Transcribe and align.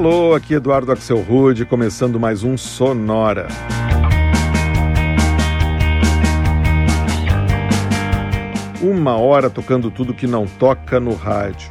Alô, 0.00 0.34
aqui 0.34 0.54
Eduardo 0.54 0.90
Axel 0.92 1.20
Rude, 1.20 1.66
começando 1.66 2.18
mais 2.18 2.42
um 2.42 2.56
Sonora. 2.56 3.48
Uma 8.80 9.18
hora 9.18 9.50
tocando 9.50 9.90
tudo 9.90 10.14
que 10.14 10.26
não 10.26 10.46
toca 10.46 10.98
no 10.98 11.12
rádio. 11.12 11.70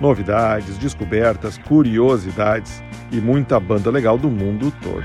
Novidades, 0.00 0.78
descobertas, 0.78 1.58
curiosidades 1.58 2.82
e 3.12 3.20
muita 3.20 3.60
banda 3.60 3.90
legal 3.90 4.16
do 4.16 4.30
mundo 4.30 4.72
todo. 4.82 5.04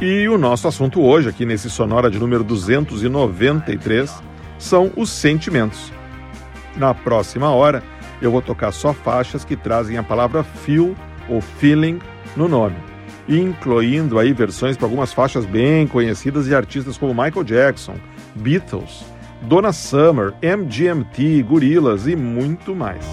E 0.00 0.28
o 0.28 0.38
nosso 0.38 0.68
assunto 0.68 1.02
hoje, 1.02 1.28
aqui 1.28 1.44
nesse 1.44 1.68
Sonora 1.68 2.08
de 2.08 2.16
número 2.20 2.44
293, 2.44 4.22
são 4.56 4.92
os 4.96 5.10
sentimentos. 5.10 5.92
Na 6.76 6.94
próxima 6.94 7.50
hora, 7.50 7.82
eu 8.20 8.30
vou 8.30 8.42
tocar 8.42 8.72
só 8.72 8.92
faixas 8.92 9.44
que 9.44 9.56
trazem 9.56 9.98
a 9.98 10.02
palavra 10.02 10.42
feel 10.42 10.94
ou 11.28 11.40
feeling 11.40 11.98
no 12.36 12.48
nome 12.48 12.76
incluindo 13.30 14.18
aí 14.18 14.32
versões 14.32 14.76
para 14.76 14.86
algumas 14.86 15.12
faixas 15.12 15.46
bem 15.46 15.86
conhecidas 15.86 16.46
de 16.46 16.54
artistas 16.54 16.98
como 16.98 17.14
Michael 17.14 17.44
Jackson, 17.44 17.94
Beatles, 18.34 19.04
Donna 19.42 19.72
Summer, 19.72 20.34
MGMT, 20.42 21.42
Gorillaz 21.44 22.06
e 22.06 22.16
muito 22.16 22.74
mais. 22.74 23.04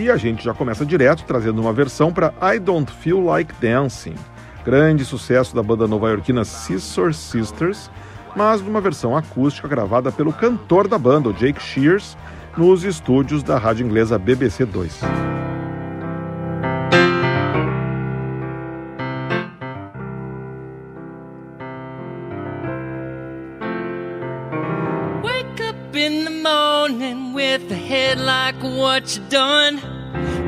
E 0.00 0.10
a 0.10 0.16
gente 0.16 0.44
já 0.44 0.54
começa 0.54 0.86
direto 0.86 1.24
trazendo 1.24 1.60
uma 1.60 1.72
versão 1.72 2.10
para 2.10 2.32
I 2.40 2.58
Don't 2.58 2.90
Feel 2.90 3.20
Like 3.20 3.52
Dancing, 3.60 4.14
grande 4.64 5.04
sucesso 5.04 5.54
da 5.54 5.62
banda 5.62 5.86
nova-iorquina 5.86 6.44
Scissor 6.44 7.14
Sisters, 7.14 7.90
mas 8.36 8.60
numa 8.60 8.80
versão 8.80 9.16
acústica 9.16 9.66
gravada 9.68 10.12
pelo 10.12 10.32
cantor 10.32 10.86
da 10.86 10.98
banda, 10.98 11.32
Jake 11.32 11.62
Shears, 11.62 12.16
nos 12.56 12.84
estúdios 12.84 13.42
da 13.42 13.58
rádio 13.58 13.86
inglesa 13.86 14.18
BBC 14.18 14.66
2. 14.66 15.28
in 26.08 26.24
the 26.24 26.30
morning 26.30 27.34
with 27.34 27.70
a 27.72 27.74
head 27.74 28.18
like 28.20 28.54
what 28.62 29.16
you 29.16 29.22
done. 29.28 29.76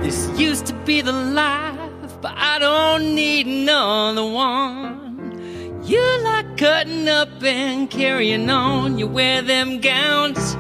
This 0.01 0.29
used 0.39 0.67
to 0.67 0.75
be 0.87 1.01
the 1.01 1.13
life, 1.13 1.80
but 2.21 2.35
I 2.37 2.59
don't 2.59 3.15
need 3.15 3.47
another 3.47 4.25
one. 4.25 5.81
You 5.85 6.03
like 6.23 6.57
cutting 6.57 7.09
up 7.09 7.43
and 7.43 7.91
carrying 7.91 8.51
on. 8.51 8.99
You 8.99 9.07
wear 9.07 9.43
them 9.43 9.81
gowns. 9.81 10.53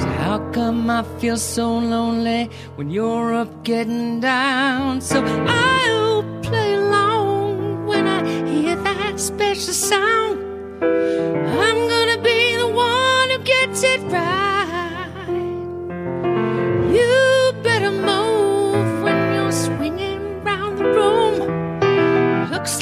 So 0.00 0.08
how 0.22 0.38
come 0.52 0.88
I 0.88 1.02
feel 1.18 1.36
so 1.36 1.78
lonely 1.78 2.50
when 2.76 2.90
you're 2.90 3.34
up 3.34 3.64
getting 3.64 4.20
down? 4.20 5.00
So 5.00 5.22
I'll 5.24 6.22
play 6.42 6.74
along 6.74 7.86
when 7.86 8.06
I 8.06 8.24
hear 8.48 8.76
that 8.76 9.18
special 9.18 9.74
sound. 9.74 10.38
I'm 10.82 11.88
gonna 11.88 12.22
be 12.22 12.56
the 12.56 12.68
one 12.68 13.30
who 13.30 13.38
gets 13.38 13.82
it 13.82 14.00
right. 14.12 14.41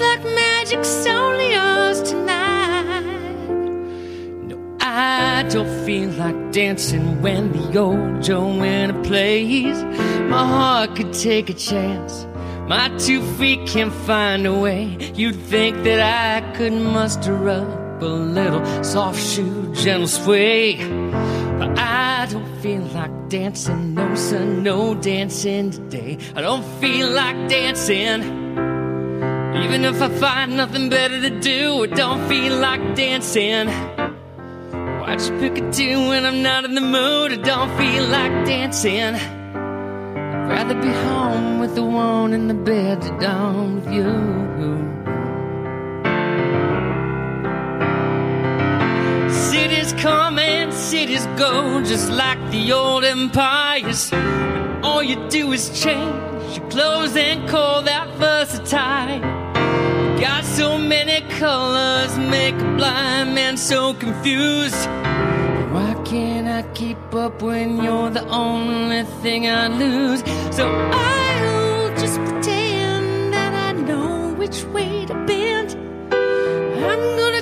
Looks 0.01 0.25
like 0.25 0.35
magic's 0.35 1.07
only 1.07 1.53
yours 1.53 2.01
tonight. 2.03 3.03
No, 4.49 4.77
I 4.81 5.45
don't 5.51 5.85
feel 5.85 6.09
like 6.11 6.53
dancing 6.53 7.21
when 7.21 7.53
the 7.53 7.79
old 7.79 8.23
Joanna 8.23 8.99
plays. 9.03 9.83
My 10.31 10.47
heart 10.47 10.97
could 10.97 11.13
take 11.13 11.51
a 11.51 11.55
chance. 11.55 12.27
My 12.67 12.89
two 12.97 13.21
feet 13.37 13.69
can't 13.69 13.93
find 13.93 14.47
a 14.47 14.55
way. 14.55 14.97
You'd 15.15 15.37
think 15.37 15.83
that 15.85 16.01
I 16.01 16.51
could 16.55 16.73
muster 16.73 17.51
up 17.51 18.01
a 18.01 18.07
little 18.07 18.65
soft 18.83 19.21
shoe, 19.21 19.71
gentle 19.75 20.09
sway. 20.09 20.77
But 21.59 21.79
I 21.79 22.27
don't 22.31 22.57
feel 22.63 22.85
like 22.95 23.29
dancing, 23.29 23.93
no, 23.93 24.15
sir, 24.15 24.45
no 24.45 24.95
dancing 24.95 25.73
today. 25.73 26.17
I 26.35 26.41
don't 26.41 26.65
feel 26.81 27.11
like 27.11 27.51
dancing. 27.51 28.40
Even 29.63 29.85
if 29.85 30.01
I 30.01 30.09
find 30.09 30.57
nothing 30.57 30.89
better 30.89 31.21
to 31.21 31.41
do, 31.41 31.85
I 31.85 31.87
don't 31.87 32.29
feel 32.29 32.57
like 32.57 32.95
dancing. 32.95 33.69
A 35.11 35.73
tune 35.73 36.07
when 36.07 36.25
I'm 36.25 36.43
not 36.43 36.65
in 36.65 36.77
the 36.77 36.81
mood? 36.81 37.33
I 37.33 37.37
don't 37.37 37.77
feel 37.77 38.05
like 38.07 38.47
dancing. 38.47 39.17
I'd 39.17 40.49
rather 40.49 40.75
be 40.75 40.89
home 40.89 41.59
with 41.59 41.75
the 41.75 41.83
one 41.83 42.33
in 42.33 42.47
the 42.47 42.55
bed 42.55 43.03
to 43.03 43.19
down 43.19 43.75
with 43.75 43.93
you. 43.93 44.13
Cities 49.31 49.93
come 50.01 50.39
and 50.39 50.73
cities 50.73 51.27
go, 51.37 51.83
just 51.83 52.09
like 52.11 52.39
the 52.53 52.73
old 52.73 53.03
empires. 53.03 54.13
All 54.85 55.03
you 55.03 55.17
do 55.29 55.53
is 55.53 55.69
change 55.83 56.57
your 56.57 56.69
clothes 56.71 57.17
and 57.17 57.49
call 57.49 57.83
that 57.83 58.09
versatile. 58.17 59.40
Got 60.21 60.45
so 60.45 60.77
many 60.77 61.23
colors, 61.39 62.19
make 62.19 62.55
a 62.55 62.75
blind 62.77 63.35
man 63.35 63.57
so 63.57 63.95
confused. 63.95 64.87
Why 65.73 65.97
can't 66.05 66.47
I 66.47 66.63
keep 66.75 67.15
up 67.15 67.41
when 67.41 67.83
you're 67.83 68.11
the 68.11 68.27
only 68.29 69.05
thing 69.23 69.49
I 69.49 69.69
lose? 69.69 70.21
So 70.55 70.69
I'll 70.69 71.89
just 71.97 72.19
pretend 72.29 73.33
that 73.33 73.55
I 73.55 73.73
know 73.73 74.35
which 74.35 74.63
way 74.65 75.07
to 75.07 75.15
bend. 75.25 75.71
I'm 76.13 77.03
gonna 77.21 77.40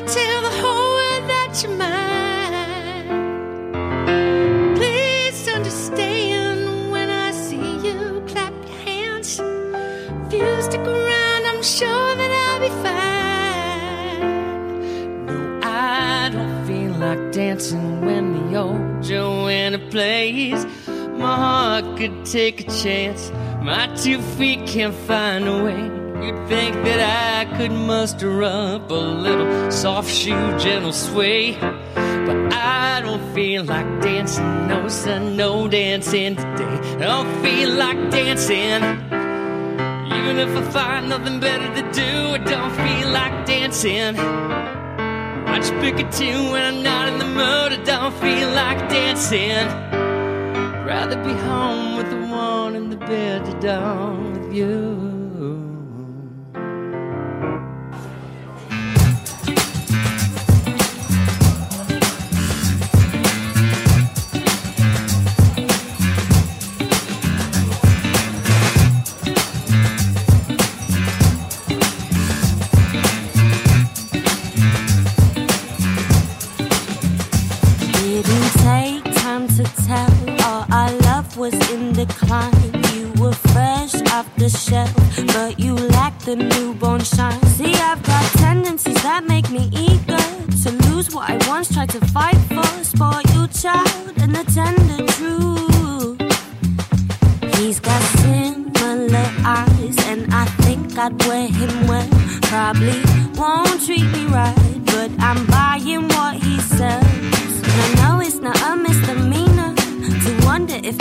dancing 17.59 18.01
when 18.03 18.51
the 18.51 18.57
old 18.57 19.03
Joanna 19.03 19.81
plays. 19.91 20.65
My 20.87 21.35
heart 21.35 21.99
could 21.99 22.25
take 22.25 22.61
a 22.61 22.71
chance. 22.71 23.33
My 23.63 23.93
two 23.97 24.23
feet 24.37 24.65
can't 24.65 24.95
find 24.95 25.49
a 25.49 25.65
way. 25.65 25.83
You'd 26.25 26.49
think 26.49 26.77
that 26.85 27.01
I 27.01 27.57
could 27.57 27.73
muster 27.73 28.45
up 28.45 28.89
a 28.91 28.95
little 28.95 29.73
soft 29.73 30.09
shoe, 30.09 30.59
gentle 30.59 30.93
sway. 30.93 31.57
But 32.27 32.55
I 32.55 33.01
don't 33.05 33.35
feel 33.35 33.65
like 33.65 33.89
dancing, 34.03 34.69
no 34.69 34.87
son, 34.87 35.37
no 35.37 35.67
dancing 35.67 36.37
today. 36.37 36.79
I 37.03 37.07
don't 37.15 37.43
feel 37.43 37.71
like 37.71 37.99
dancing. 38.11 38.83
Even 40.17 40.39
if 40.39 40.51
I 40.57 40.63
find 40.71 41.09
nothing 41.09 41.41
better 41.41 41.69
to 41.75 41.83
do, 41.93 42.11
I 42.37 42.39
don't 42.39 42.75
feel 42.85 43.09
like 43.11 43.47
dancing. 43.47 44.17
I 45.49 45.57
just 45.57 45.73
pick 45.81 45.99
a 45.99 46.09
tune 46.13 46.53
when 46.53 46.63
I'm 46.63 46.83
not 46.85 46.98
mood, 47.39 47.73
I 47.73 47.81
don't 47.85 48.15
feel 48.15 48.51
like 48.51 48.81
dancing. 48.89 49.67
Rather 50.85 51.17
be 51.23 51.33
home 51.51 51.97
with 51.97 52.11
the 52.11 52.21
one 52.27 52.75
in 52.75 52.91
the 52.91 52.97
bed 52.97 53.45
to 53.47 53.53
down 53.61 54.33
with 54.33 54.53
you. 54.53 55.08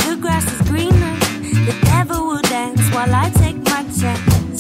The 0.08 0.16
grass 0.16 0.46
is 0.54 0.62
greener. 0.70 1.16
The 1.68 1.78
devil 1.84 2.28
will 2.28 2.42
dance 2.44 2.82
while 2.96 3.14
I 3.14 3.30
take 3.42 3.58
my 3.58 3.84
chance. 4.00 4.60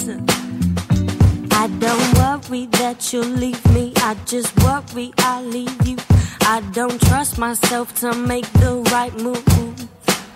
I 1.51 1.67
don't 1.79 2.09
worry 2.19 2.65
that 2.79 3.13
you'll 3.13 3.35
leave 3.43 3.63
me, 3.73 3.93
I 3.97 4.15
just 4.25 4.51
worry 4.63 5.13
I'll 5.19 5.43
leave 5.43 5.87
you. 5.87 5.97
I 6.41 6.61
don't 6.73 6.99
trust 7.07 7.37
myself 7.37 7.93
to 8.01 8.13
make 8.13 8.47
the 8.63 8.73
right 8.91 9.15
move. 9.21 9.45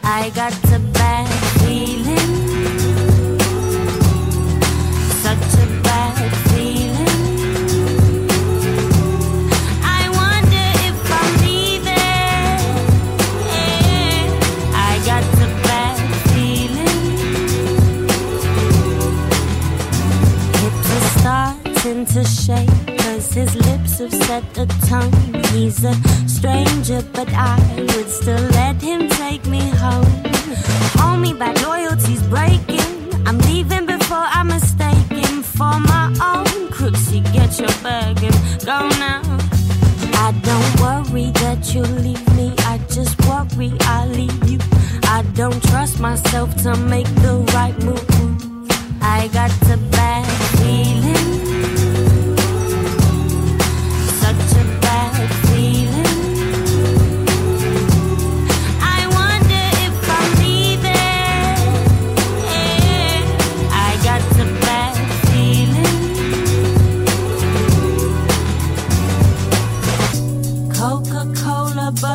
I 0.03 0.29
got 0.29 0.53
a 0.73 0.79
bad 0.79 1.27
feeling. 1.59 3.40
Starting 21.81 22.05
to 22.05 22.23
shake. 22.23 22.97
Cause 22.99 23.33
his 23.33 23.55
lips 23.55 23.99
have 23.99 24.13
set 24.13 24.43
a 24.57 24.65
tone. 24.87 25.11
He's 25.51 25.83
a 25.83 25.93
stranger, 26.27 27.01
but 27.13 27.27
I 27.33 27.57
would 27.77 28.07
still 28.07 28.43
let 28.51 28.79
him 28.81 29.09
take 29.09 29.45
me 29.47 29.61
home. 29.83 30.05
Homie, 31.01 31.37
bad 31.37 31.59
loyalty's 31.63 32.21
breaking. 32.23 32.91
I'm 33.25 33.39
leaving 33.49 33.85
before 33.85 34.25
I'm 34.37 34.47
mistaken 34.47 35.41
for 35.41 35.79
my 35.91 36.05
own 36.31 36.69
crooksy. 36.75 37.21
Get 37.33 37.59
your 37.59 37.75
bag 37.81 38.23
and 38.23 38.35
go 38.65 38.79
now. 38.99 39.21
I 40.25 40.31
don't 40.49 40.71
worry 40.81 41.31
that 41.41 41.73
you'll 41.73 41.97
leave 42.05 42.27
me. 42.35 42.53
I 42.59 42.77
just 42.89 43.19
worry 43.25 43.71
I'll 43.81 44.07
leave 44.07 44.49
you. 44.49 44.59
I 45.03 45.23
don't 45.33 45.61
trust 45.69 45.99
myself 45.99 46.55
to 46.63 46.75
make 46.77 47.09
the 47.25 47.43
right 47.55 47.77
move. 47.83 48.05
I 49.01 49.29
got 49.29 49.51
a 49.69 49.77
bad 49.91 50.40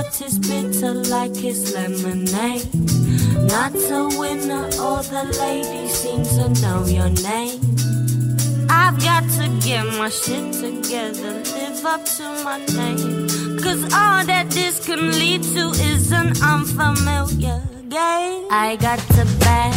It's 0.09 0.39
bitter 0.39 0.95
like 0.95 1.33
it's 1.45 1.75
lemonade. 1.75 2.69
Not 3.49 3.75
a 3.75 4.09
winner, 4.19 4.69
all 4.81 5.03
the 5.03 5.25
ladies 5.41 5.93
seem 5.95 6.23
to 6.25 6.49
know 6.63 6.85
your 6.87 7.11
name. 7.23 7.61
I've 8.71 8.99
got 9.03 9.25
to 9.39 9.49
get 9.67 9.85
my 9.99 10.09
shit 10.09 10.53
together, 10.55 11.43
live 11.55 11.85
up 11.85 12.05
to 12.17 12.23
my 12.45 12.59
name. 12.67 13.29
Cause 13.61 13.83
all 13.93 14.25
that 14.25 14.47
this 14.51 14.85
can 14.87 15.11
lead 15.13 15.43
to 15.43 15.71
is 15.93 16.13
an 16.13 16.33
unfamiliar 16.43 17.61
game. 17.89 18.47
I 18.51 18.79
got 18.81 18.99
to 18.99 19.25
bad 19.41 19.76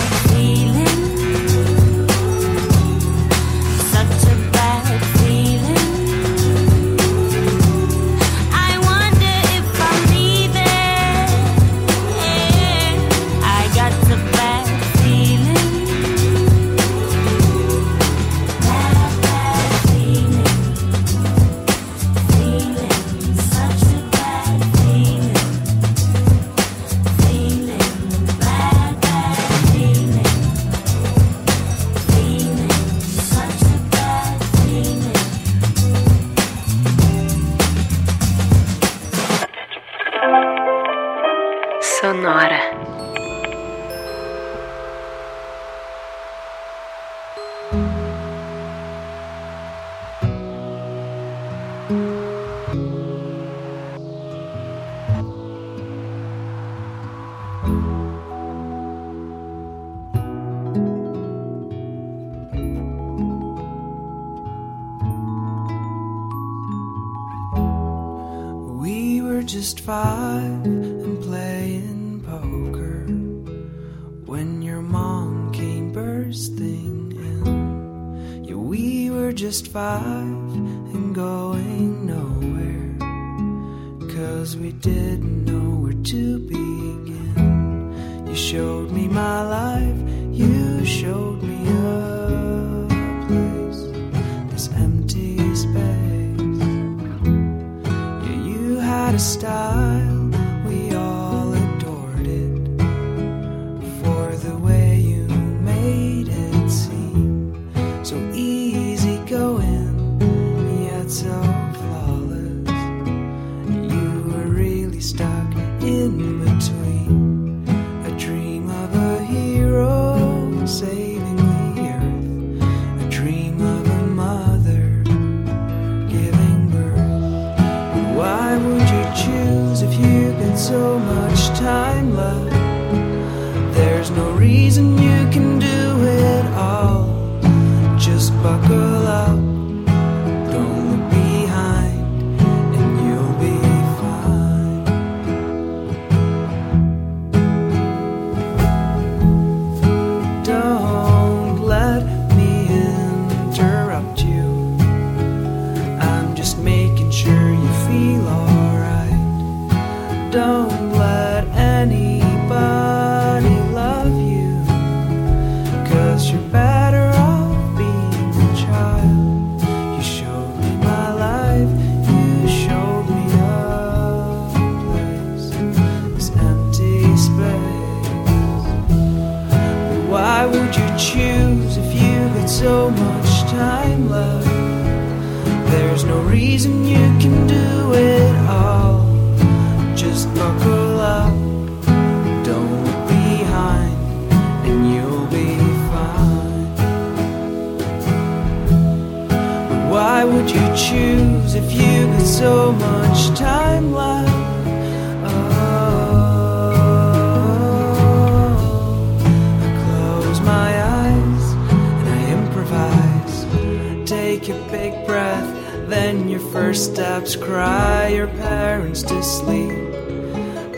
steps 216.80 217.36
cry 217.36 218.08
your 218.08 218.28
parents 218.28 219.04
to 219.04 219.22
sleep. 219.22 219.92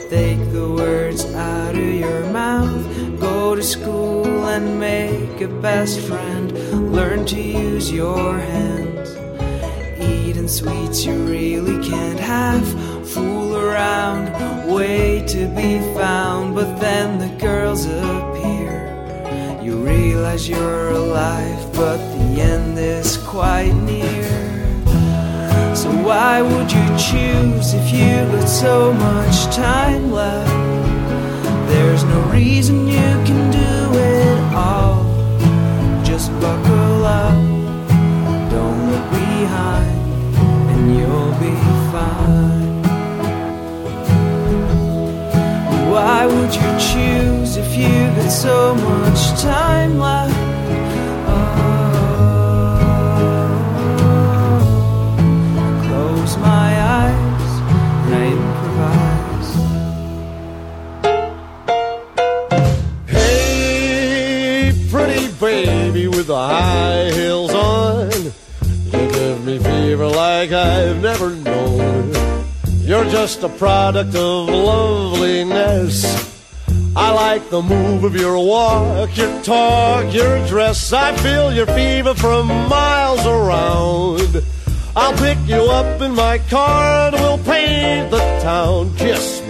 Take 0.09 0.41
the 0.51 0.73
words 0.75 1.25
out 1.35 1.75
of 1.75 1.93
your 1.93 2.25
mouth, 2.31 3.19
go 3.19 3.53
to 3.53 3.61
school 3.61 4.25
and 4.47 4.79
make 4.79 5.41
a 5.41 5.47
best 5.47 5.99
friend. 5.99 6.51
Learn 6.91 7.23
to 7.27 7.39
use 7.39 7.91
your 7.91 8.39
hands. 8.39 9.09
Eating 10.01 10.47
sweets 10.47 11.05
you 11.05 11.13
really 11.25 11.77
can't 11.87 12.19
have. 12.19 12.65
Fool 13.07 13.55
around, 13.55 14.25
wait 14.73 15.27
to 15.27 15.45
be 15.55 15.79
found. 15.93 16.55
But 16.55 16.79
then 16.79 17.19
the 17.19 17.29
girls 17.37 17.85
appear. 17.85 18.73
You 19.61 19.75
realize 19.77 20.49
you're 20.49 20.89
alive, 20.89 21.61
but 21.73 21.97
the 22.15 22.41
end 22.41 22.79
is 22.79 23.17
quite 23.17 23.73
near. 23.73 24.20
Why 26.11 26.41
would 26.41 26.69
you 26.69 26.87
choose 26.97 27.73
if 27.73 27.89
you 27.93 28.11
got 28.35 28.45
so 28.45 28.91
much 28.91 29.45
time 29.55 30.11
left? 30.11 30.51
There's 31.69 32.03
no 32.03 32.19
reason 32.23 32.85
you 32.85 33.11
can 33.27 33.49
do 33.49 33.97
it 33.97 34.53
all. 34.53 35.05
Just 36.03 36.29
buckle 36.41 37.05
up, 37.05 37.33
don't 38.51 38.91
look 38.91 39.07
behind, 39.09 40.01
and 40.71 40.81
you'll 40.97 41.35
be 41.39 41.55
fine. 41.93 42.83
Why 45.93 46.25
would 46.25 46.53
you 46.53 46.71
choose 46.89 47.55
if 47.55 47.77
you 47.77 47.95
got 48.21 48.29
so 48.29 48.75
much 48.75 49.41
time 49.41 49.97
left? 49.97 50.40
Just 73.21 73.43
a 73.43 73.49
product 73.49 74.15
of 74.15 74.49
loveliness. 74.49 76.03
I 76.95 77.11
like 77.11 77.51
the 77.51 77.61
move 77.61 78.03
of 78.03 78.15
your 78.15 78.35
walk, 78.43 79.15
your 79.15 79.43
talk, 79.43 80.11
your 80.11 80.43
dress. 80.47 80.91
I 80.91 81.15
feel 81.17 81.53
your 81.53 81.67
fever 81.67 82.15
from 82.15 82.47
miles 82.47 83.23
around. 83.27 84.43
I'll 84.95 85.15
pick 85.19 85.37
you 85.45 85.61
up 85.69 86.01
in 86.01 86.15
my 86.15 86.39
car 86.49 87.09
and 87.09 87.13
we'll 87.13 87.37
paint 87.37 88.09
the 88.09 88.23
town. 88.41 88.95
Kiss 88.97 89.40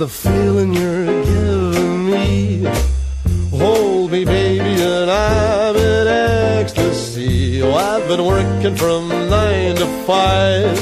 the 0.00 0.08
feeling 0.08 0.72
you're 0.72 1.24
giving 1.24 2.10
me. 2.10 2.64
Hold 3.50 4.10
me, 4.10 4.24
baby, 4.24 4.82
and 4.82 5.10
I'm 5.10 5.76
in 5.76 6.06
ecstasy. 6.08 7.60
Oh, 7.62 7.74
I've 7.74 8.08
been 8.08 8.24
working 8.24 8.76
from 8.76 9.10
nine 9.28 9.76
to 9.76 9.86
five 10.06 10.78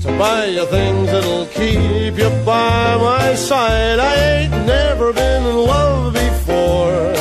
to 0.00 0.08
buy 0.16 0.46
you 0.46 0.64
things 0.64 1.08
that'll 1.08 1.44
keep 1.48 2.16
you 2.16 2.30
by 2.46 2.96
my 2.96 3.34
side. 3.34 3.98
I 3.98 4.14
ain't 4.38 4.66
never 4.66 5.12
been 5.12 5.42
in 5.44 5.56
love 5.56 6.14
before. 6.14 7.12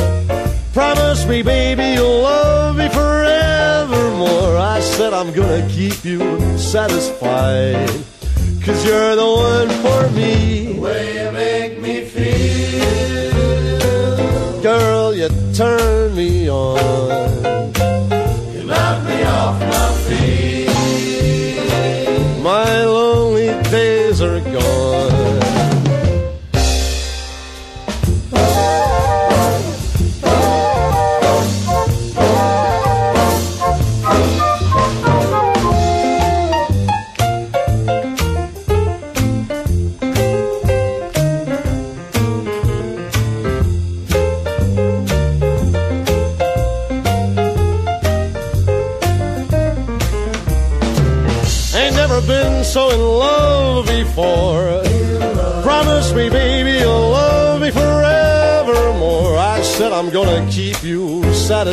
Promise 0.72 1.26
me, 1.26 1.42
baby, 1.42 2.00
you'll 2.00 2.22
love 2.22 2.78
me 2.78 2.88
forevermore. 2.88 4.56
I 4.56 4.80
said 4.80 5.12
I'm 5.12 5.34
gonna 5.34 5.68
keep 5.68 6.06
you 6.06 6.22
satisfied. 6.58 7.90
Cause 8.64 8.86
you're 8.86 9.16
the 9.18 9.26
one 9.26 9.70
for 9.82 10.10
me. 10.16 10.58
The 10.74 11.17
turn 15.58 16.14
me 16.14 16.48
on. 16.48 16.97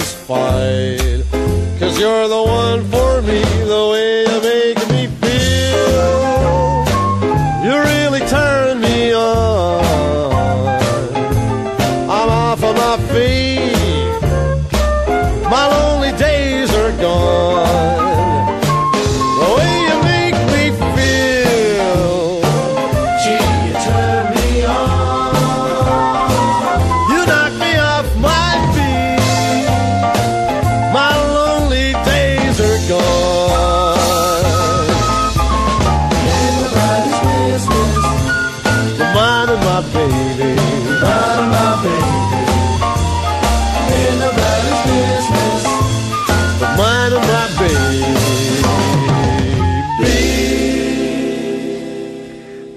Satisfied. 0.05 1.25
Cause 1.81 1.99
you're 1.99 2.29
the 2.29 2.43
one 2.43 2.85
for 2.91 3.23
me, 3.23 3.44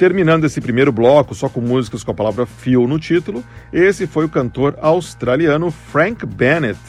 Terminando 0.08 0.46
esse 0.46 0.62
primeiro 0.62 0.90
bloco 0.90 1.36
só 1.36 1.50
com 1.50 1.60
músicas 1.60 2.02
com 2.02 2.12
a 2.12 2.14
palavra 2.14 2.46
feel 2.46 2.88
no 2.88 2.98
título, 2.98 3.44
esse 3.74 4.08
foi 4.08 4.24
o 4.24 4.30
cantor 4.30 4.78
australiano 4.82 5.70
Frank 5.70 6.26
Bennett, 6.26 6.80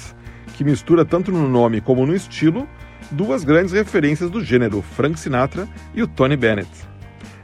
que 0.54 0.62
mistura 0.62 1.04
tanto 1.04 1.32
no 1.32 1.48
nome 1.48 1.80
como 1.80 2.06
no 2.06 2.14
estilo 2.14 2.68
duas 3.10 3.42
grandes 3.42 3.72
referências 3.72 4.30
do 4.30 4.40
gênero, 4.40 4.82
Frank 4.94 5.18
Sinatra 5.18 5.68
e 5.92 6.00
o 6.00 6.06
Tony 6.06 6.36
Bennett. 6.36 6.70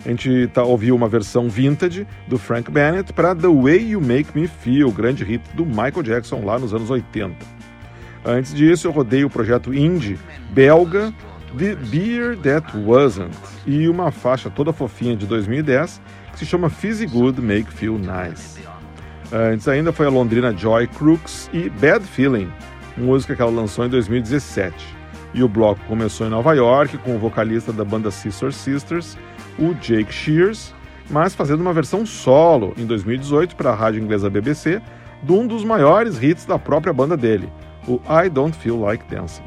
A 0.07 0.11
gente 0.11 0.47
tá, 0.54 0.62
ouviu 0.62 0.95
uma 0.95 1.09
versão 1.09 1.49
vintage 1.49 2.07
do 2.28 2.38
Frank 2.38 2.71
Bennett 2.71 3.12
para 3.12 3.35
The 3.35 3.49
Way 3.49 3.90
You 3.90 4.00
Make 4.00 4.31
Me 4.33 4.47
Feel, 4.47 4.93
grande 4.93 5.25
hit 5.25 5.43
do 5.57 5.66
Michael 5.66 6.04
Jackson 6.04 6.45
lá 6.45 6.57
nos 6.57 6.73
anos 6.73 6.88
80. 6.88 7.35
Antes 8.25 8.54
disso, 8.54 8.87
eu 8.87 8.93
rodei 8.93 9.25
o 9.25 9.28
projeto 9.28 9.75
indie 9.75 10.21
belga 10.52 11.12
The 11.58 11.76
Beer 11.76 12.37
That 12.38 12.76
Wasn't 12.76 13.30
e 13.64 13.88
uma 13.88 14.11
faixa 14.11 14.50
toda 14.50 14.73
fofinha 14.73 15.16
de 15.16 15.25
2010 15.25 16.02
que 16.32 16.40
se 16.40 16.46
chama 16.46 16.68
Fizzy 16.68 17.06
Good 17.06 17.40
Make 17.40 17.73
Feel 17.73 17.96
Nice. 17.96 18.61
Antes 19.32 19.68
ainda 19.68 19.92
foi 19.92 20.06
a 20.06 20.11
londrina 20.11 20.52
Joy 20.56 20.88
Crooks 20.88 21.49
e 21.52 21.70
Bad 21.70 22.04
Feeling, 22.04 22.50
música 22.96 23.37
que 23.37 23.42
ela 23.42 23.52
lançou 23.52 23.87
em 23.87 23.88
2017. 23.88 24.75
E 25.32 25.44
o 25.44 25.49
bloco 25.49 25.80
começou 25.87 26.26
em 26.26 26.30
Nova 26.30 26.54
York 26.54 26.99
com 26.99 27.14
o 27.14 27.18
vocalista 27.18 27.73
da 27.73 27.84
banda 27.84 28.11
Sister 28.11 28.52
Sisters, 28.52 29.16
o 29.56 29.75
Jake 29.75 30.12
Shears, 30.12 30.75
mas 31.08 31.37
fazendo 31.37 31.61
uma 31.61 31.73
versão 31.73 32.04
solo 32.04 32.75
em 32.76 32.84
2018 32.84 33.54
para 33.54 33.70
a 33.70 33.75
rádio 33.75 34.02
inglesa 34.02 34.28
BBC 34.28 34.82
de 35.23 35.32
um 35.32 35.46
dos 35.46 35.64
maiores 35.64 36.20
hits 36.20 36.44
da 36.46 36.58
própria 36.58 36.92
banda 36.92 37.16
dele, 37.16 37.49
o 37.87 38.00
I 38.08 38.28
Don't 38.28 38.56
Feel 38.58 38.80
Like 38.80 39.04
Dancing. 39.08 39.44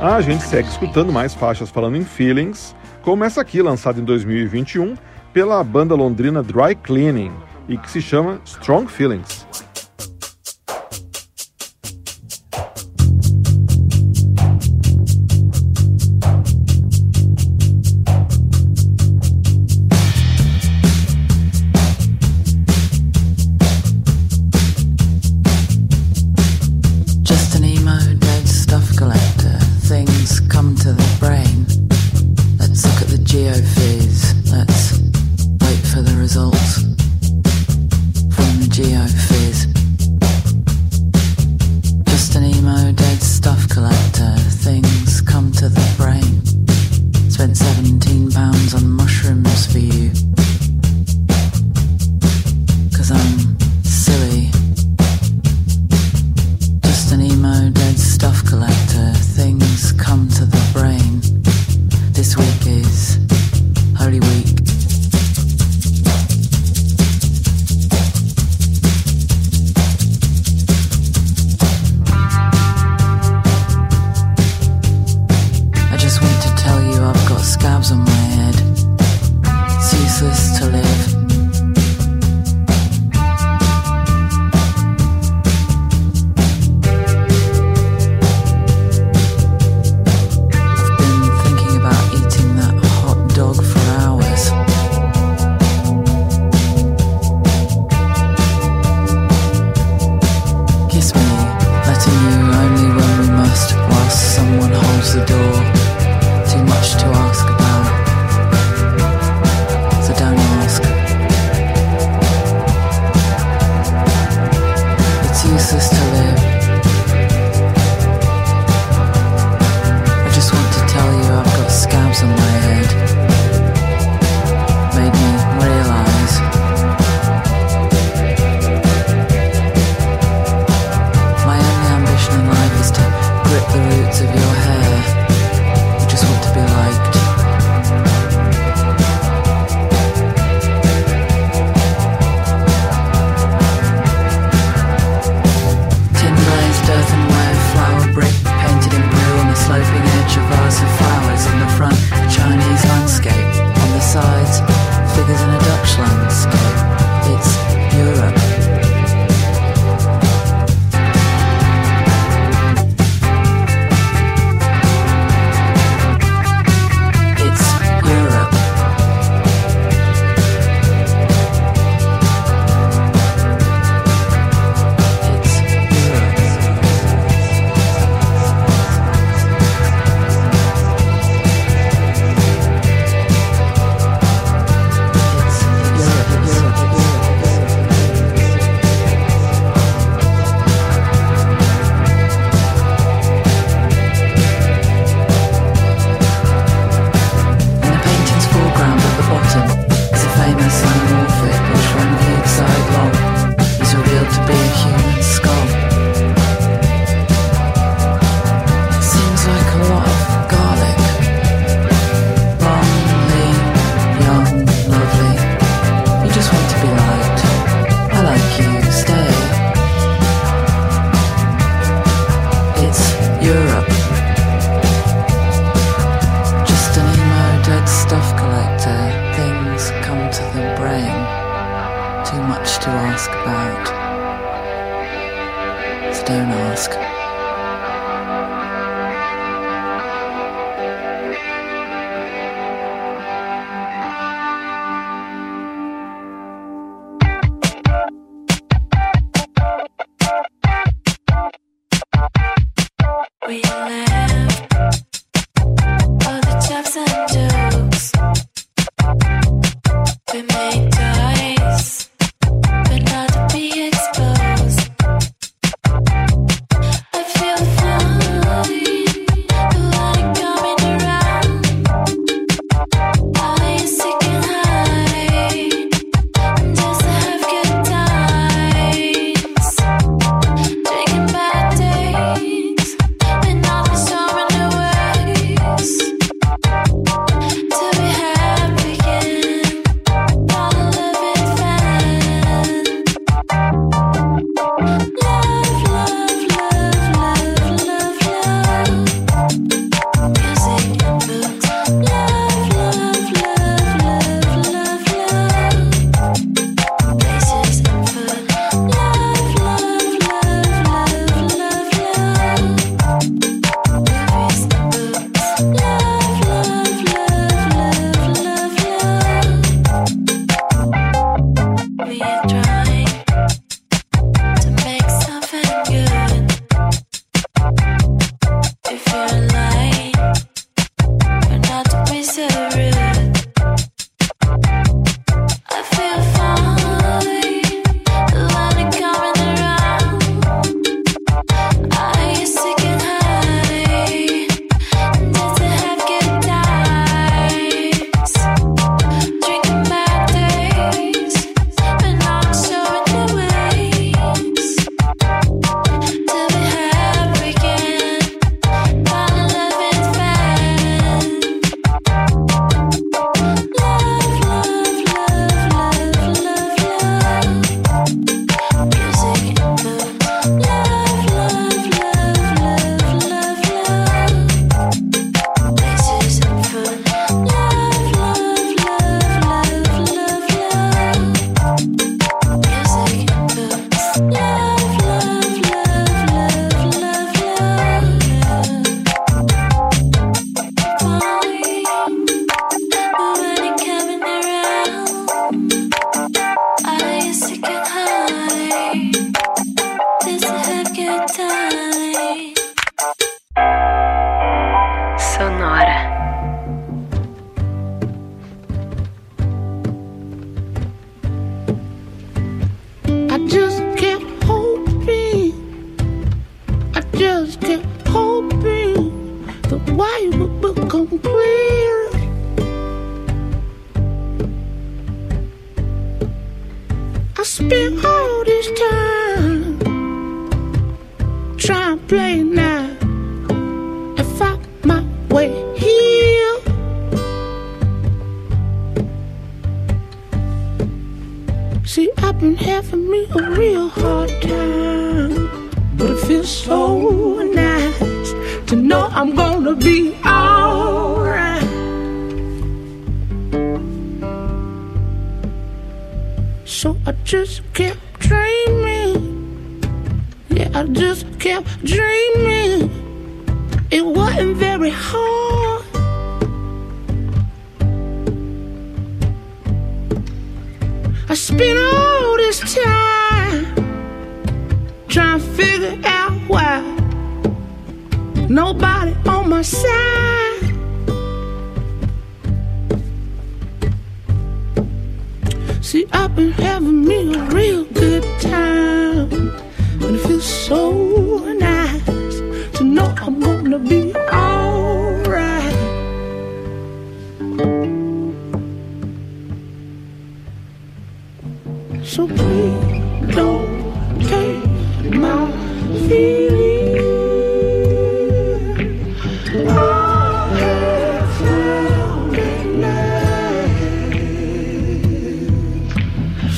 A 0.00 0.20
gente 0.20 0.44
segue 0.44 0.68
escutando 0.68 1.12
mais 1.12 1.34
faixas 1.34 1.70
falando 1.70 1.96
em 1.96 2.04
feelings, 2.04 2.74
como 3.02 3.24
essa 3.24 3.40
aqui, 3.40 3.60
lançada 3.60 4.00
em 4.00 4.04
2021 4.04 4.94
pela 5.32 5.62
banda 5.64 5.94
londrina 5.94 6.42
Dry 6.42 6.74
Cleaning 6.74 7.32
e 7.68 7.76
que 7.76 7.90
se 7.90 8.00
chama 8.00 8.40
Strong 8.44 8.90
Feelings. 8.90 9.46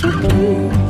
Hoping 0.01 0.88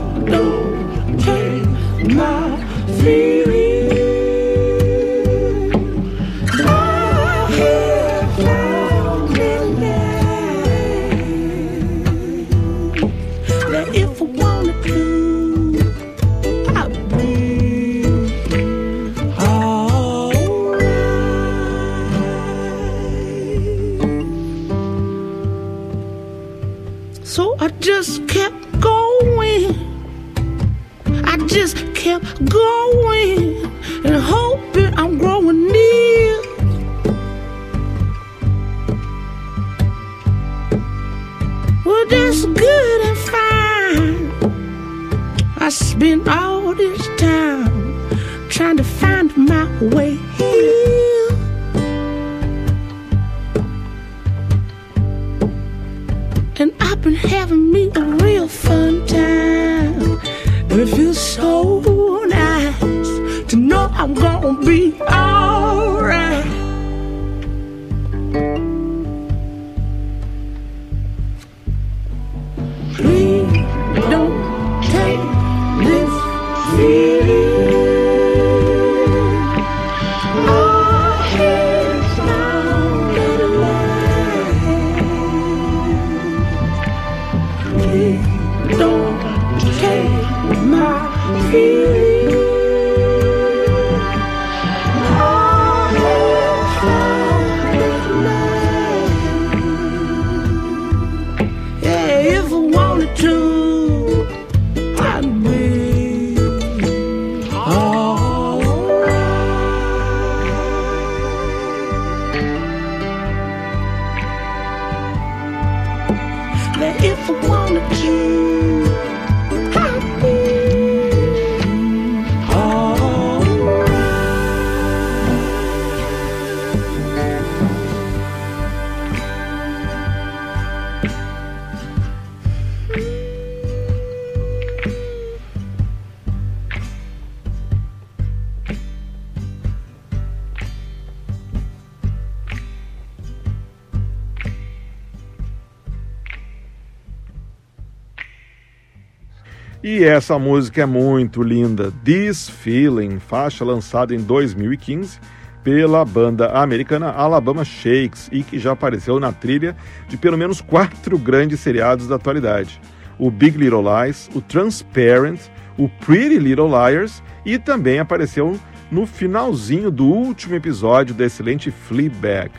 essa 150.18 150.37
música 150.37 150.83
é 150.83 150.87
muito 150.87 151.44
linda. 151.44 151.92
This 152.04 152.48
Feeling, 152.48 153.20
faixa 153.20 153.64
lançada 153.64 154.12
em 154.12 154.18
2015 154.18 155.20
pela 155.62 156.04
banda 156.04 156.50
americana 156.61 157.11
Alabama 157.11 157.64
Shakes 157.64 158.28
e 158.33 158.42
que 158.42 158.59
já 158.59 158.72
apareceu 158.72 159.20
na 159.20 159.33
trilha 159.33 159.76
de 160.09 160.16
pelo 160.16 160.37
menos 160.37 160.61
quatro 160.61 161.16
grandes 161.16 161.61
seriados 161.61 162.09
da 162.09 162.16
atualidade: 162.16 162.81
o 163.16 163.31
Big 163.31 163.57
Little 163.57 163.85
Lies, 163.85 164.28
o 164.35 164.40
Transparent, 164.40 165.40
o 165.78 165.88
Pretty 165.88 166.40
Little 166.40 166.66
Liars 166.66 167.22
e 167.46 167.57
também 167.57 168.00
apareceu 168.00 168.59
no 168.90 169.07
finalzinho 169.07 169.88
do 169.88 170.04
último 170.04 170.57
episódio 170.57 171.14
da 171.14 171.26
excelente 171.26 171.70
Fleabag. 171.70 172.50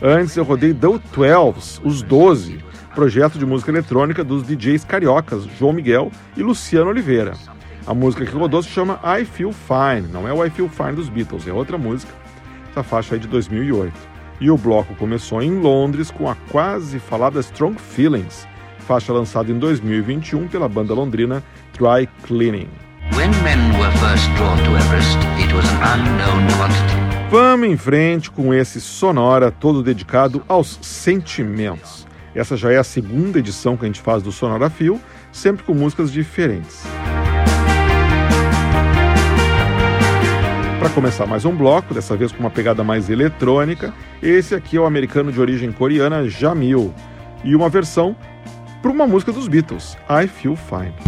Antes 0.00 0.36
eu 0.36 0.44
rodei 0.44 0.72
The 0.72 1.00
Twelves, 1.12 1.80
os 1.82 2.02
12, 2.02 2.58
projeto 2.98 3.38
de 3.38 3.46
música 3.46 3.70
eletrônica 3.70 4.24
dos 4.24 4.42
DJs 4.42 4.82
cariocas 4.82 5.44
João 5.56 5.72
Miguel 5.72 6.10
e 6.36 6.42
Luciano 6.42 6.90
Oliveira. 6.90 7.34
A 7.86 7.94
música 7.94 8.26
que 8.26 8.34
rodou 8.34 8.60
se 8.60 8.70
chama 8.70 8.98
I 9.04 9.24
Feel 9.24 9.52
Fine, 9.52 10.08
não 10.12 10.26
é 10.26 10.32
o 10.32 10.44
I 10.44 10.50
Feel 10.50 10.68
Fine 10.68 10.94
dos 10.94 11.08
Beatles, 11.08 11.46
é 11.46 11.52
outra 11.52 11.78
música. 11.78 12.12
Essa 12.72 12.82
faixa 12.82 13.14
é 13.14 13.18
de 13.18 13.28
2008. 13.28 13.94
E 14.40 14.50
o 14.50 14.58
bloco 14.58 14.96
começou 14.96 15.40
em 15.40 15.60
Londres 15.60 16.10
com 16.10 16.28
a 16.28 16.34
quase 16.50 16.98
falada 16.98 17.38
Strong 17.38 17.80
Feelings, 17.80 18.48
faixa 18.78 19.12
lançada 19.12 19.52
em 19.52 19.60
2021 19.60 20.48
pela 20.48 20.68
banda 20.68 20.92
londrina 20.92 21.40
Dry 21.78 22.08
Cleaning. 22.24 22.68
Everest. 24.76 25.18
Vamos 27.30 27.68
em 27.68 27.76
frente 27.76 28.28
com 28.28 28.52
esse 28.52 28.80
Sonora 28.80 29.52
todo 29.52 29.84
dedicado 29.84 30.42
aos 30.48 30.80
sentimentos. 30.82 32.07
Essa 32.38 32.56
já 32.56 32.70
é 32.70 32.76
a 32.76 32.84
segunda 32.84 33.40
edição 33.40 33.76
que 33.76 33.84
a 33.84 33.88
gente 33.88 34.00
faz 34.00 34.22
do 34.22 34.30
Sonora 34.30 34.70
Fio, 34.70 35.00
sempre 35.32 35.64
com 35.64 35.74
músicas 35.74 36.12
diferentes. 36.12 36.84
Para 40.78 40.88
começar 40.90 41.26
mais 41.26 41.44
um 41.44 41.52
bloco, 41.52 41.92
dessa 41.92 42.16
vez 42.16 42.30
com 42.30 42.38
uma 42.38 42.48
pegada 42.48 42.84
mais 42.84 43.10
eletrônica, 43.10 43.92
esse 44.22 44.54
aqui 44.54 44.76
é 44.76 44.80
o 44.80 44.86
americano 44.86 45.32
de 45.32 45.40
origem 45.40 45.72
coreana 45.72 46.28
Jamil 46.28 46.94
e 47.42 47.56
uma 47.56 47.68
versão 47.68 48.14
para 48.80 48.92
uma 48.92 49.04
música 49.04 49.32
dos 49.32 49.48
Beatles, 49.48 49.98
I 50.08 50.28
Feel 50.28 50.54
Fine. 50.54 51.07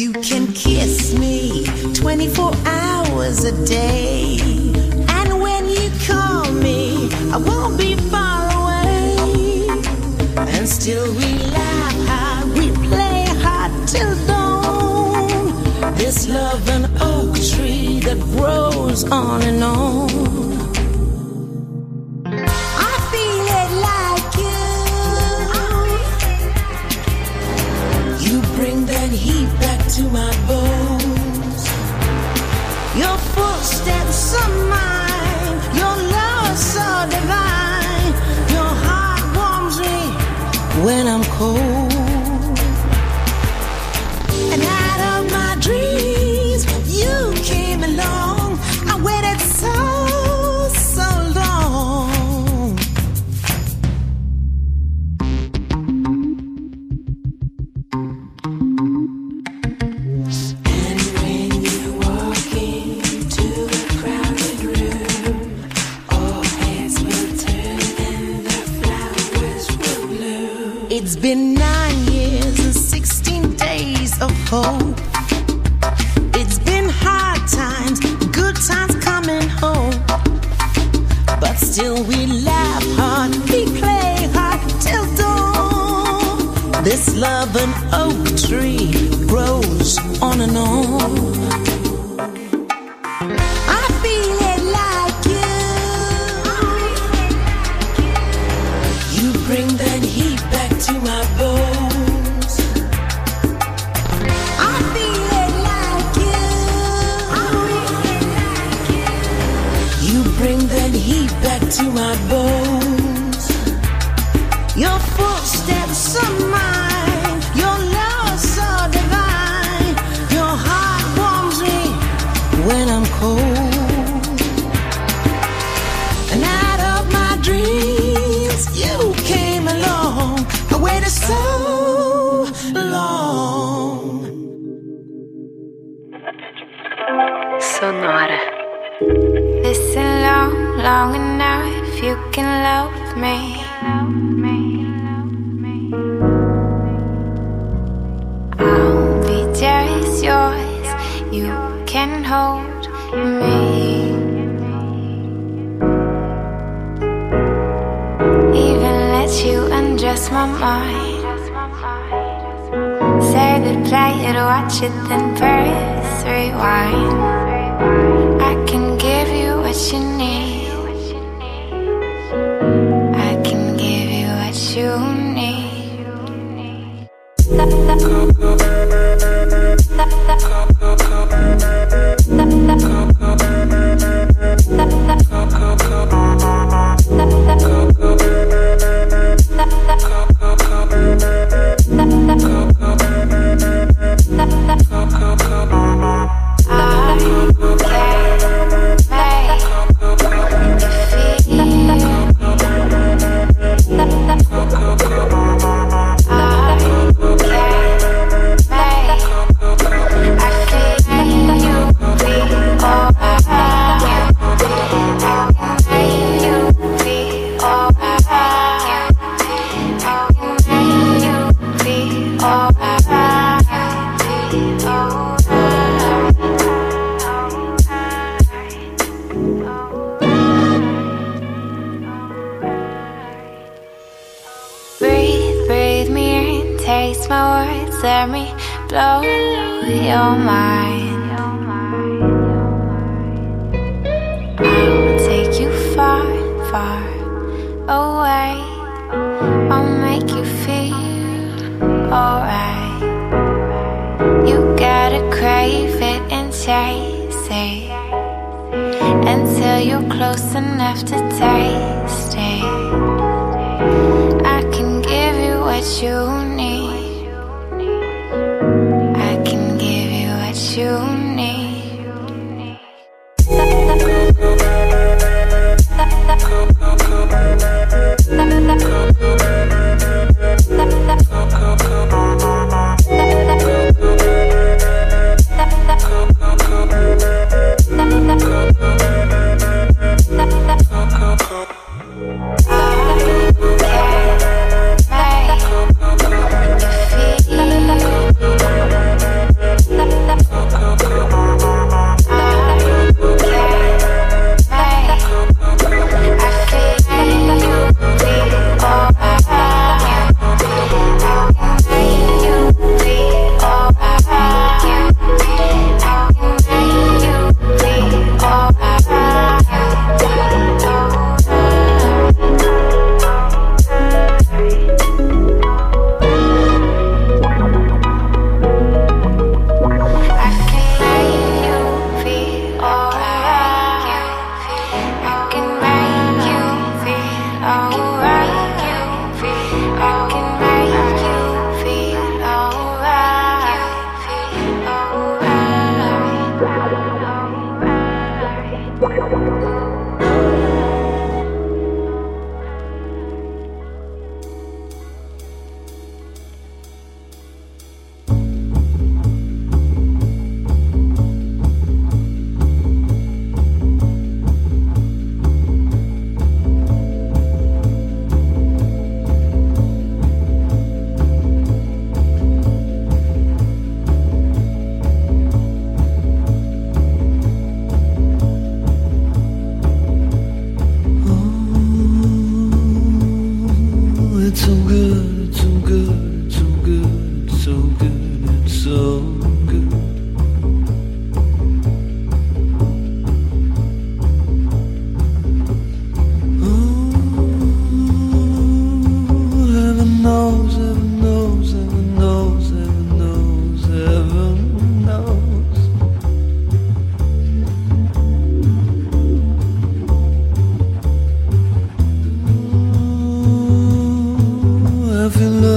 You 0.00 0.12
can 0.12 0.46
kiss 0.54 1.12
me 1.12 1.62
24 1.92 2.54
hours 2.64 3.44
a 3.44 3.52
day. 3.66 4.38
And 5.10 5.42
when 5.42 5.68
you 5.68 5.90
call 6.06 6.50
me, 6.52 7.10
I 7.30 7.36
won't 7.36 7.76
be 7.76 7.96
far 8.08 8.48
away. 8.60 9.68
And 10.56 10.66
still 10.66 11.06
we 11.12 11.34
laugh 11.52 12.06
hard, 12.08 12.48
we 12.56 12.70
play 12.88 13.26
hard 13.44 13.72
till 13.88 14.26
dawn. 14.26 15.94
This 15.96 16.30
love, 16.30 16.66
an 16.70 16.86
oak 16.98 17.34
tree 17.34 18.00
that 18.00 18.18
grows 18.32 19.04
on 19.04 19.42
and 19.42 19.62
on. 19.62 20.09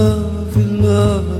love, 0.03 0.55
in 0.57 0.83
love. 0.83 1.32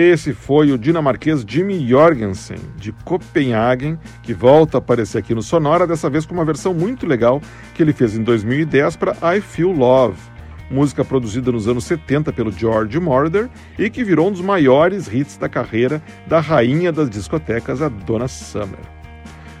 Esse 0.00 0.32
foi 0.32 0.72
o 0.72 0.78
dinamarquês 0.78 1.44
Jimmy 1.46 1.86
Jorgensen, 1.86 2.56
de 2.78 2.90
Copenhagen, 3.04 3.98
que 4.22 4.32
volta 4.32 4.78
a 4.78 4.80
aparecer 4.80 5.18
aqui 5.18 5.34
no 5.34 5.42
Sonora, 5.42 5.86
dessa 5.86 6.08
vez 6.08 6.24
com 6.24 6.32
uma 6.32 6.44
versão 6.44 6.72
muito 6.72 7.06
legal 7.06 7.38
que 7.74 7.82
ele 7.82 7.92
fez 7.92 8.16
em 8.16 8.22
2010 8.22 8.96
para 8.96 9.36
I 9.36 9.42
Feel 9.42 9.72
Love, 9.72 10.16
música 10.70 11.04
produzida 11.04 11.52
nos 11.52 11.68
anos 11.68 11.84
70 11.84 12.32
pelo 12.32 12.50
George 12.50 12.98
Moroder 12.98 13.50
e 13.78 13.90
que 13.90 14.02
virou 14.02 14.28
um 14.28 14.32
dos 14.32 14.40
maiores 14.40 15.06
hits 15.06 15.36
da 15.36 15.50
carreira 15.50 16.02
da 16.26 16.40
rainha 16.40 16.90
das 16.90 17.10
discotecas, 17.10 17.82
a 17.82 17.90
Donna 17.90 18.26
Summer. 18.26 18.80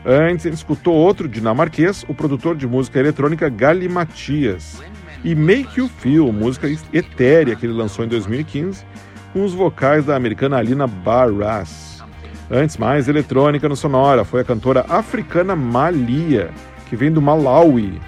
Antes, 0.06 0.46
ele 0.46 0.54
escutou 0.54 0.94
outro 0.94 1.28
dinamarquês, 1.28 2.02
o 2.08 2.14
produtor 2.14 2.56
de 2.56 2.66
música 2.66 2.98
eletrônica 2.98 3.46
Gali 3.50 3.90
Matias, 3.90 4.82
e 5.22 5.34
Make 5.34 5.80
You 5.80 5.90
Feel, 5.98 6.32
música 6.32 6.66
etérea 6.94 7.54
que 7.54 7.66
ele 7.66 7.74
lançou 7.74 8.06
em 8.06 8.08
2015, 8.08 8.86
com 9.32 9.44
os 9.44 9.54
vocais 9.54 10.04
da 10.04 10.16
americana 10.16 10.58
Alina 10.58 10.86
Barras. 10.86 12.02
Antes, 12.50 12.76
mais 12.76 13.08
eletrônica 13.08 13.68
no 13.68 13.76
Sonora, 13.76 14.24
foi 14.24 14.40
a 14.40 14.44
cantora 14.44 14.84
africana 14.88 15.54
Malia, 15.54 16.50
que 16.88 16.96
vem 16.96 17.12
do 17.12 17.22
Malawi, 17.22 18.00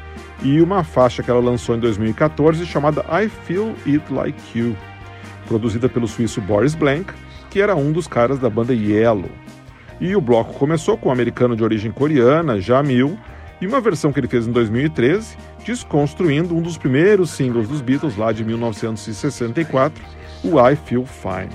e 0.42 0.60
uma 0.60 0.82
faixa 0.82 1.22
que 1.22 1.30
ela 1.30 1.40
lançou 1.40 1.76
em 1.76 1.78
2014 1.78 2.66
chamada 2.66 3.04
I 3.08 3.28
Feel 3.28 3.74
It 3.86 4.12
Like 4.12 4.58
You, 4.58 4.76
produzida 5.46 5.88
pelo 5.88 6.08
suíço 6.08 6.40
Boris 6.40 6.74
Blank, 6.74 7.12
que 7.50 7.60
era 7.60 7.76
um 7.76 7.92
dos 7.92 8.08
caras 8.08 8.40
da 8.40 8.50
banda 8.50 8.74
Yellow. 8.74 9.30
E 10.00 10.16
o 10.16 10.20
bloco 10.20 10.54
começou 10.54 10.98
com 10.98 11.06
o 11.06 11.10
um 11.10 11.12
americano 11.12 11.54
de 11.54 11.62
origem 11.62 11.92
coreana, 11.92 12.60
Jamil, 12.60 13.16
e 13.60 13.66
uma 13.68 13.80
versão 13.80 14.12
que 14.12 14.18
ele 14.18 14.26
fez 14.26 14.48
em 14.48 14.50
2013, 14.50 15.36
desconstruindo 15.64 16.56
um 16.56 16.60
dos 16.60 16.76
primeiros 16.76 17.30
singles 17.30 17.68
dos 17.68 17.80
Beatles 17.80 18.16
lá 18.16 18.32
de 18.32 18.44
1964, 18.44 20.02
o 20.44 20.58
I 20.60 20.76
Feel 20.76 21.04
Fine. 21.04 21.50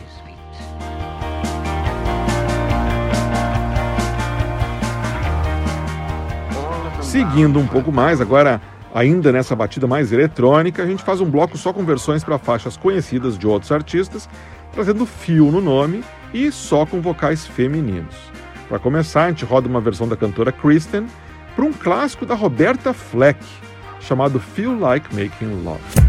Seguindo 7.02 7.58
um 7.60 7.66
pouco 7.66 7.92
mais, 7.92 8.20
agora 8.20 8.62
ainda 8.94 9.32
nessa 9.32 9.56
batida 9.56 9.88
mais 9.88 10.12
eletrônica, 10.12 10.84
a 10.84 10.86
gente 10.86 11.04
faz 11.04 11.22
um 11.22 11.30
bloco 11.30 11.58
só 11.58 11.72
com 11.72 11.86
versões 11.86 12.24
para 12.24 12.38
faixas 12.38 12.76
conhecidas 12.76 13.38
de 13.38 13.48
outros 13.48 13.72
artistas, 13.72 14.30
trazendo 14.72 15.06
fio 15.06 15.52
no 15.52 15.62
nome 15.62 16.04
e 16.34 16.52
só 16.52 16.86
com 16.86 17.02
vocais 17.02 17.46
femininos. 17.46 18.16
Para 18.68 18.80
começar, 18.80 19.26
a 19.26 19.30
gente 19.30 19.46
roda 19.46 19.68
uma 19.68 19.80
versão 19.80 20.08
da 20.08 20.18
cantora 20.18 20.52
Kristen 20.52 21.08
para 21.56 21.66
um 21.66 21.74
clássico 21.74 22.26
da 22.26 22.36
Roberta 22.36 22.94
Fleck, 22.94 23.40
chamado 24.00 24.40
Feel 24.40 24.78
Like 24.78 25.16
Making 25.16 25.64
Love. 25.64 26.07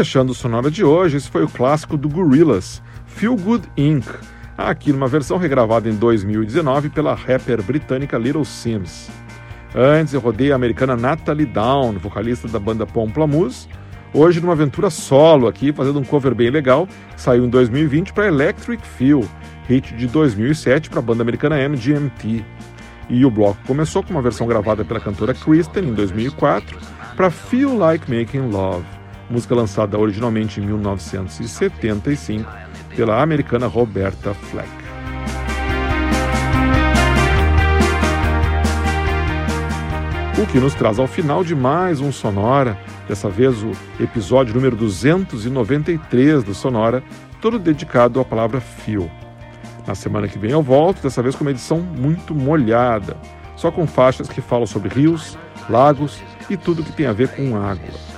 Fechando 0.00 0.32
o 0.32 0.34
Sonora 0.34 0.70
de 0.70 0.82
hoje, 0.82 1.18
esse 1.18 1.28
foi 1.28 1.44
o 1.44 1.48
clássico 1.48 1.94
do 1.94 2.08
Gorillaz, 2.08 2.82
Feel 3.04 3.36
Good 3.36 3.68
Inc., 3.76 4.06
aqui 4.56 4.94
numa 4.94 5.06
versão 5.06 5.36
regravada 5.36 5.90
em 5.90 5.94
2019 5.94 6.88
pela 6.88 7.12
rapper 7.14 7.62
britânica 7.62 8.16
Little 8.16 8.46
Sims. 8.46 9.10
Antes 9.74 10.14
eu 10.14 10.20
rodei 10.20 10.52
a 10.52 10.54
americana 10.54 10.96
Natalie 10.96 11.44
Down, 11.44 11.98
vocalista 11.98 12.48
da 12.48 12.58
banda 12.58 12.86
Pomplamoose, 12.86 13.68
hoje 14.14 14.40
numa 14.40 14.54
aventura 14.54 14.88
solo 14.88 15.46
aqui, 15.46 15.70
fazendo 15.70 15.98
um 15.98 16.04
cover 16.04 16.34
bem 16.34 16.48
legal, 16.48 16.88
saiu 17.14 17.44
em 17.44 17.50
2020 17.50 18.14
para 18.14 18.26
Electric 18.26 18.82
Feel, 18.82 19.28
hit 19.68 19.94
de 19.94 20.06
2007 20.06 20.88
para 20.88 21.00
a 21.00 21.02
banda 21.02 21.20
americana 21.20 21.68
MGMT. 21.68 22.42
E 23.10 23.22
o 23.26 23.30
bloco 23.30 23.58
começou 23.66 24.02
com 24.02 24.14
uma 24.14 24.22
versão 24.22 24.46
gravada 24.46 24.82
pela 24.82 24.98
cantora 24.98 25.34
Kristen 25.34 25.90
em 25.90 25.92
2004 25.92 26.78
para 27.14 27.30
Feel 27.30 27.76
Like 27.76 28.10
Making 28.10 28.50
Love, 28.50 28.86
música 29.30 29.54
lançada 29.54 29.96
originalmente 29.96 30.60
em 30.60 30.66
1975 30.66 32.50
pela 32.94 33.22
americana 33.22 33.66
Roberta 33.68 34.34
Fleck. 34.34 34.68
O 40.42 40.46
que 40.46 40.58
nos 40.58 40.74
traz 40.74 40.98
ao 40.98 41.06
final 41.06 41.44
de 41.44 41.54
mais 41.54 42.00
um 42.00 42.10
Sonora, 42.10 42.78
dessa 43.06 43.28
vez 43.28 43.62
o 43.62 43.72
episódio 44.00 44.54
número 44.54 44.74
293 44.74 46.42
do 46.42 46.54
Sonora, 46.54 47.04
todo 47.40 47.58
dedicado 47.58 48.18
à 48.18 48.24
palavra 48.24 48.60
fio. 48.60 49.10
Na 49.86 49.94
semana 49.94 50.28
que 50.28 50.38
vem 50.38 50.50
eu 50.50 50.62
volto, 50.62 51.02
dessa 51.02 51.22
vez 51.22 51.34
com 51.34 51.44
uma 51.44 51.50
edição 51.50 51.78
muito 51.78 52.34
molhada, 52.34 53.16
só 53.54 53.70
com 53.70 53.86
faixas 53.86 54.28
que 54.28 54.40
falam 54.40 54.66
sobre 54.66 54.88
rios, 54.88 55.36
lagos 55.68 56.22
e 56.48 56.56
tudo 56.56 56.82
que 56.82 56.92
tem 56.92 57.06
a 57.06 57.12
ver 57.12 57.28
com 57.28 57.56
água. 57.56 58.09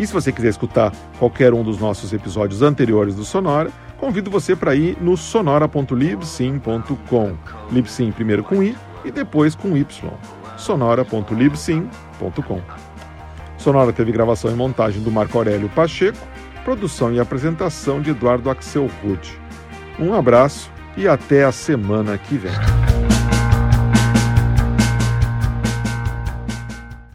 E 0.00 0.06
se 0.06 0.12
você 0.14 0.32
quiser 0.32 0.48
escutar 0.48 0.90
qualquer 1.18 1.52
um 1.52 1.62
dos 1.62 1.78
nossos 1.78 2.14
episódios 2.14 2.62
anteriores 2.62 3.14
do 3.14 3.22
Sonora, 3.22 3.70
convido 3.98 4.30
você 4.30 4.56
para 4.56 4.74
ir 4.74 4.96
no 4.98 5.14
sonora.libsim.com. 5.14 7.36
Libsim 7.70 8.10
primeiro 8.10 8.42
com 8.42 8.62
i 8.62 8.74
e 9.04 9.10
depois 9.10 9.54
com 9.54 9.76
y. 9.76 9.86
sonora.libsim.com. 10.56 12.62
Sonora 13.58 13.92
teve 13.92 14.10
gravação 14.10 14.50
e 14.50 14.54
montagem 14.54 15.02
do 15.02 15.10
Marco 15.10 15.36
Aurélio 15.36 15.68
Pacheco, 15.68 16.16
produção 16.64 17.12
e 17.12 17.20
apresentação 17.20 18.00
de 18.00 18.08
Eduardo 18.08 18.48
Axel 18.48 18.88
Rude. 19.02 19.38
Um 19.98 20.14
abraço 20.14 20.70
e 20.96 21.06
até 21.06 21.44
a 21.44 21.52
semana 21.52 22.16
que 22.16 22.38
vem. 22.38 22.89